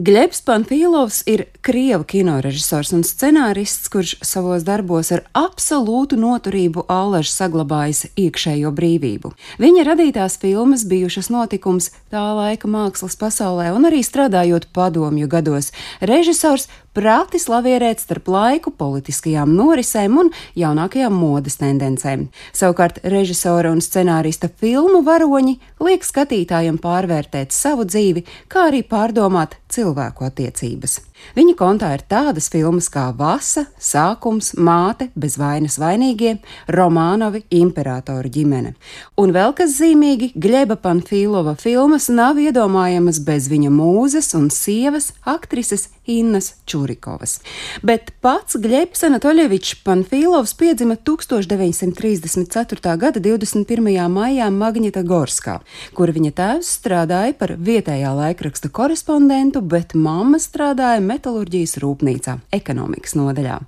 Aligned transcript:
Glebs 0.00 0.38
Panfīlovs 0.46 1.18
ir 1.28 1.42
krievu 1.60 2.06
kinorežisors 2.08 2.94
un 2.96 3.02
scenārists, 3.04 3.90
kurš 3.92 4.14
savos 4.24 4.62
darbos 4.64 5.10
ar 5.12 5.26
absolūtu 5.36 6.16
noturību 6.16 6.86
allaž 6.88 7.28
saglabājis 7.28 8.06
iekšējo 8.16 8.72
brīvību. 8.78 9.34
Viņa 9.60 9.84
radītās 9.90 10.38
filmas 10.40 10.86
bijušas 10.88 11.28
notikums 11.28 11.90
tā 12.08 12.22
laika 12.38 12.70
mākslas 12.70 13.18
pasaulē 13.20 13.74
un 13.76 13.90
arī 13.90 14.00
strādājot 14.06 14.70
padomju 14.72 15.28
gados. 15.28 15.68
Režisors 16.00 16.70
prāti 16.96 17.38
slavierēt 17.38 18.00
starp 18.00 18.28
laiku, 18.32 18.72
politiskajām 18.74 19.52
norisēm 19.54 20.16
un 20.24 20.32
jaunākajām 20.58 21.14
modes 21.14 21.60
tendencēm. 21.60 22.28
Savukārt 22.56 23.02
režisora 23.04 23.70
un 23.74 23.84
scenārista 23.84 24.48
filmu 24.48 25.04
varoņi 25.06 25.58
liek 25.84 26.06
skatītājiem 26.06 26.80
pārvērtēt 26.82 27.54
savu 27.54 27.84
dzīvi, 27.84 28.24
kā 28.50 28.70
arī 28.72 28.82
pārdomāt 28.82 29.60
cilvēku 29.70 30.24
attiecības. 30.26 31.00
Viņa 31.36 31.54
kontā 31.58 31.92
ir 31.94 32.04
tādas 32.10 32.50
filmas 32.52 32.90
kā 32.92 33.08
Vasa, 33.16 33.66
Sākums, 33.78 34.52
Māte, 34.58 35.10
bez 35.14 35.38
vainas 35.40 35.78
vainīgie, 35.80 36.38
Romānovi, 36.68 37.44
Imperatora 37.60 38.30
ģimene. 38.30 38.74
Un 39.20 39.34
vēl 39.36 39.54
kas 39.58 39.76
zīmīgi, 39.78 40.32
Gleba 40.34 40.78
Panfīlova 40.80 41.56
filmas 41.60 42.10
nav 42.10 42.40
iedomājamas 42.42 43.22
bez 43.24 43.48
viņa 43.52 43.72
mūzes 43.74 44.34
un 44.38 44.50
sievas, 44.54 45.12
aktrises 45.28 45.88
Innas 46.10 46.54
Čurikovas. 46.66 47.40
Bet 47.82 48.10
pats 48.20 48.56
Glebs 48.58 49.04
Anatoļevičs 49.06 49.76
Panfīlovs 49.86 50.56
piedzima 50.58 50.96
1934. 50.96 52.96
gada 52.98 53.20
21. 53.20 54.08
maijā 54.10 54.50
Magnita 54.50 55.02
Gorskā, 55.06 55.60
kur 55.94 56.10
viņa 56.14 56.32
tēvs 56.40 56.72
strādāja 56.80 57.36
par 57.38 57.54
vietējā 57.58 58.10
laikraksta 58.16 58.72
korespondentu, 58.74 59.62
bet 59.62 59.94
mamma 59.94 60.38
strādāja 60.42 61.00
metālurģijas 61.10 61.78
rūpnīcā, 61.82 62.38
ekonomikas 62.54 63.16
nodaļā. 63.18 63.58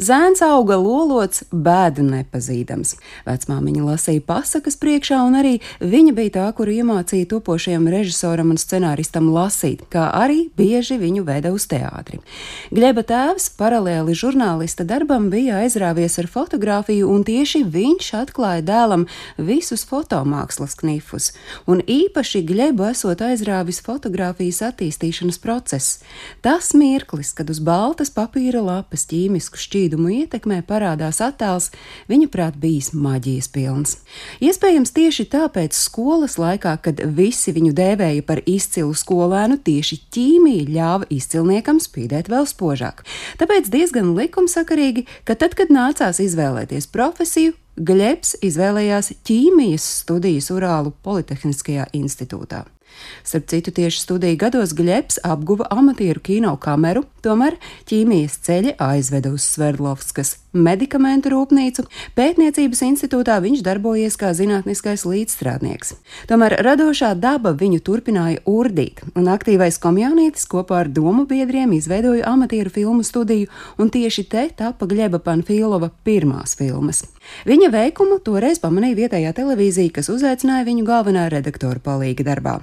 Zēns 0.00 0.40
auga 0.42 0.78
lolots, 0.80 1.42
bēdu 1.52 2.02
nepazīdams. 2.06 2.94
Vecmāmiņa 3.26 3.82
lasīja 3.84 4.22
pasakas 4.24 4.78
priekšā, 4.80 5.18
un 5.28 5.36
arī 5.38 5.52
viņa 5.84 6.14
bija 6.16 6.32
tā, 6.38 6.46
kur 6.56 6.70
iemācīja 6.72 7.28
topošajam 7.34 7.84
režisoram 7.92 8.54
un 8.54 8.60
scenāristam 8.60 9.28
lasīt, 9.34 9.84
kā 9.92 10.08
arī 10.16 10.46
bieži 10.56 10.96
viņu 11.00 11.26
veda 11.28 11.52
uz 11.52 11.68
teātri. 11.70 12.22
Gleba 12.72 13.04
tēvs 13.06 13.50
paralēli 13.58 14.16
žurnālista 14.16 14.86
darbam 14.88 15.28
bija 15.32 15.60
aizrāvies 15.62 16.16
ar 16.22 16.30
fotografiju, 16.32 17.10
un 17.12 17.26
tieši 17.28 17.62
viņš 17.68 18.10
atklāja 18.22 18.64
dēlam 18.72 19.06
visus 19.36 19.84
fotomākslas 19.88 20.74
knifus, 20.80 21.30
un 21.68 21.84
īpaši 21.84 22.42
Glebu 22.48 22.88
esot 22.88 23.22
aizrāvis 23.28 23.82
fotografijas 23.84 24.62
attīstīšanas 24.72 25.38
process. 25.42 26.00
Tas 26.40 26.72
mirklis, 26.74 27.36
kad 27.36 27.52
uz 27.52 27.60
baltas 27.60 28.10
papīra 28.10 28.64
lapas 28.64 29.04
ķīmisku 29.42 29.58
šķīdumu 29.58 30.10
ietekmē 30.22 30.62
parādās 30.66 31.18
attēls, 31.20 31.70
viņa 32.08 32.28
prāt 32.30 32.54
bijis 32.60 32.92
maģijas 32.94 33.48
pilns. 33.50 33.96
Iespējams, 34.40 34.92
tieši 34.94 35.26
tāpēc 35.32 35.74
skolas 35.74 36.38
laikā, 36.38 36.76
kad 36.82 37.02
visi 37.02 37.52
viņu 37.52 37.72
dēvēja 37.74 38.22
par 38.22 38.42
izcilu 38.46 38.94
skolēnu, 38.94 39.58
tieši 39.58 39.98
ķīmija 40.14 40.68
ļāva 40.68 41.08
izcilniekam 41.10 41.80
spīdēt 41.82 42.30
vēl 42.30 42.46
spožāk. 42.46 43.02
Tāpēc 43.40 43.66
diezgan 43.72 44.14
likumsakarīgi, 44.14 45.08
ka 45.24 45.34
tad, 45.34 45.56
kad 45.58 45.72
nācās 45.72 46.22
izvēlēties 46.22 46.86
profesiju, 46.92 47.56
Gļebs 47.72 48.34
izvēlējās 48.44 49.14
ķīmijas 49.24 49.86
studijas 50.02 50.50
Urālu 50.52 50.92
Politehniskajā 51.02 51.86
institūtā. 51.96 52.66
Starp 53.24 53.48
citu, 53.52 53.74
tieši 53.74 54.04
studiju 54.04 54.40
gados 54.40 54.74
Gļebs 54.78 55.22
apguva 55.24 55.70
amatieru 55.70 56.20
kino 56.20 56.56
kameru, 56.60 57.06
tomēr 57.24 57.58
ķīmijas 57.90 58.40
ceļi 58.46 58.76
aizveda 58.82 59.32
uz 59.34 59.46
Sverdlovskas 59.54 60.36
medikamentu 60.52 61.32
rūpnīcu. 61.32 61.84
Pētniecības 62.16 62.82
institūtā 62.86 63.38
viņš 63.42 63.62
darbojies 63.64 64.18
kā 64.20 64.32
zinātniskais 64.36 65.04
līdzstrādnieks. 65.08 65.94
Tomēr 66.30 66.58
radošā 66.64 67.12
daba 67.18 67.54
viņu 67.56 67.80
turpināja 67.84 68.42
urdīt, 68.48 69.02
un 69.16 69.30
aktīvais 69.32 69.80
komjaunietis 69.82 70.46
kopā 70.50 70.82
ar 70.84 70.92
domu 70.92 71.24
biedriem 71.28 71.72
izveidoja 71.76 72.28
amatieru 72.32 72.72
filmu 72.72 73.06
studiju, 73.06 73.48
un 73.78 73.92
tieši 73.92 74.26
te 74.28 74.46
tapa 74.56 74.88
Gļeba 74.88 75.22
Panfīlova 75.24 75.90
pirmās 76.04 76.56
filmas. 76.58 77.06
Viņa 77.48 77.70
veikumu 77.72 78.18
toreiz 78.24 78.60
pamanīja 78.60 78.98
vietējā 79.04 79.32
televīzija, 79.36 79.96
kas 79.98 80.10
uzaicināja 80.12 80.68
viņu 80.68 80.84
galvenā 80.88 81.28
redaktora 81.32 81.80
palīga 81.80 82.26
darbā. 82.28 82.60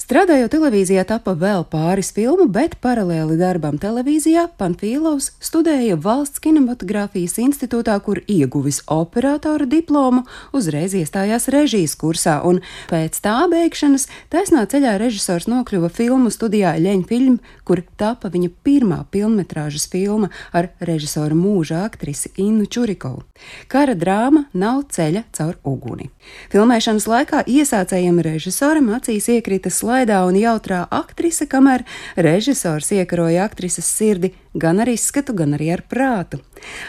Strādājot 0.00 0.48
televīzijā, 0.54 1.02
tapa 1.04 1.34
vēl 1.36 1.66
pāris 1.68 2.08
filmu, 2.16 2.46
bet 2.48 2.78
paralēli 2.80 3.34
darbam 3.36 3.76
televīzijā 3.78 4.46
Panfīlovs 4.58 5.26
studēja 5.44 5.98
Valsts 6.00 6.40
kinematogrāfijas 6.40 7.36
institūtā, 7.42 7.98
kur 8.00 8.22
ieguvis 8.24 8.80
operatora 8.88 9.66
diplomu, 9.68 10.22
uzreiz 10.56 10.94
iestājās 10.96 11.50
režijas 11.52 11.98
kursā, 12.00 12.38
un 12.48 12.62
pēc 12.88 13.18
tā 13.20 13.34
beigšanas 13.52 14.08
taisnā 14.32 14.64
ceļā 14.72 14.94
režisors 15.02 15.50
nokļuva 15.52 15.92
filmu 15.92 16.32
studijā 16.32 16.72
Ļeņfilm, 16.80 17.36
kur 17.68 17.84
tapa 18.00 18.32
viņa 18.32 18.50
pirmā 18.64 19.02
filmetrāžas 19.12 19.84
filma 19.92 20.32
ar 20.56 20.70
režisora 20.80 21.36
mūža 21.36 21.84
aktrisi 21.84 22.32
Innu 22.40 22.64
Čurikovu. 22.64 23.26
Kara 23.68 23.92
drāma 23.92 24.46
nav 24.56 24.86
ceļa 24.96 25.26
caur 25.36 25.60
uguni. 25.60 26.08
Filmēšanas 26.50 27.06
laikā 27.10 27.44
iesācējiem 27.44 28.24
režisoram 28.24 28.90
acīs 28.96 29.28
iekrita 29.60 29.70
slaidā 29.70 30.24
un 30.24 30.36
jautrā 30.36 30.86
aktrise, 30.90 31.46
kamēr 31.46 31.84
režisors 32.16 32.90
iekaroja 32.92 33.44
aktrises 33.44 33.84
sirdi 33.84 34.32
gan 34.54 34.80
ar 34.80 34.88
izskatu, 34.88 35.34
gan 35.34 35.52
arī 35.54 35.72
ar 35.74 35.82
prātu. 35.84 36.40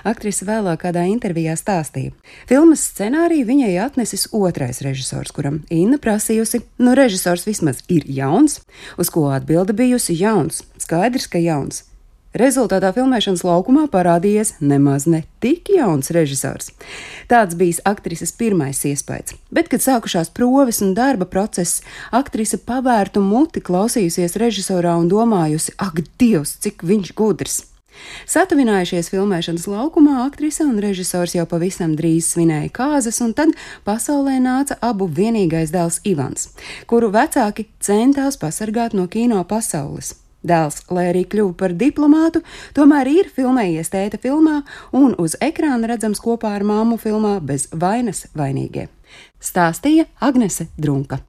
Aktrise 0.05 0.45
vēlāk 0.45 0.85
kādā 0.85 1.03
intervijā 1.11 1.55
stāstīja, 1.55 2.13
filmas 2.47 2.79
scenāriju 2.87 3.45
viņai 3.45 3.75
atnesis 3.83 4.29
otrais 4.31 4.81
režisors, 4.81 5.31
kuram 5.31 5.63
Inna 5.69 5.99
prasījusi, 5.99 6.63
nu 6.79 6.95
režisors 6.95 7.45
vismaz 7.45 7.83
ir 7.89 8.07
jauns, 8.07 8.61
uz 8.97 9.09
ko 9.09 9.29
atbilde 9.31 9.73
bijusi 9.73 10.15
jauns, 10.15 10.63
skaidrs, 10.79 11.27
ka 11.27 11.39
jauns. 11.39 11.90
Rezultātā 12.31 12.93
filmēšanas 12.95 13.41
laukumā 13.43 13.89
parādījies 13.91 14.53
nemaz 14.63 15.03
ne 15.03 15.25
tik 15.43 15.67
jauns 15.75 16.13
režisors. 16.15 16.69
Tāds 17.27 17.57
bijis 17.59 17.81
aktrises 17.83 18.31
pirmais 18.31 18.79
iespējas, 18.87 19.35
bet, 19.51 19.67
kad 19.67 19.83
sākušās 19.83 20.31
proves 20.31 20.79
un 20.85 20.93
darba 20.95 21.27
process, 21.27 21.81
aktrise 22.15 22.55
pavērtu 22.63 23.19
muti, 23.19 23.59
klausījusies 23.59 24.37
režisorā 24.39 24.95
un 24.95 25.11
domājusi: 25.11 25.75
Ak, 25.75 25.99
Dievs, 26.23 26.55
cik 26.63 26.87
viņš 26.87 27.11
gudrs! 27.19 27.59
Satuvinājušies 28.31 29.11
filmēšanas 29.11 29.67
laukumā, 29.67 30.21
aktrise 30.23 30.63
un 30.63 30.79
režisors 30.79 31.35
jau 31.35 31.43
pavisam 31.51 31.97
drīz 31.99 32.31
svinēja 32.31 32.71
kāzas, 32.79 33.19
un 33.19 33.35
tad 33.35 33.51
pasaulē 33.83 34.39
nāca 34.39 34.79
abu 34.79 35.09
vienīgais 35.11 35.75
dēls 35.75 35.99
Ivans, 36.07 36.53
kuru 36.87 37.11
vecāki 37.11 37.67
centās 37.83 38.39
pasargāt 38.39 38.95
no 38.95 39.09
kino 39.11 39.43
pasaules. 39.43 40.20
Dēls, 40.47 40.85
lai 40.89 41.09
arī 41.11 41.25
kļuva 41.29 41.53
par 41.57 41.75
diplomātu, 41.77 42.41
tomēr 42.73 43.09
ir 43.11 43.29
filmējies 43.35 43.91
tēta 43.93 44.17
filmā 44.21 44.61
un 44.97 45.13
uz 45.21 45.35
ekrāna 45.41 45.91
redzams 45.91 46.23
kopā 46.23 46.55
ar 46.55 46.65
māmu 46.65 46.97
filmā 47.01 47.35
bez 47.45 47.67
vainas 47.73 48.25
vainīgie. 48.37 48.87
Stāstīja 49.41 50.07
Agnese 50.23 50.69
Drunka. 50.77 51.19